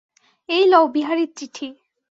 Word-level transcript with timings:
এই 0.49 0.65
লও 0.67 0.85
বিহারীর 0.87 1.29
চিঠি। 1.37 1.67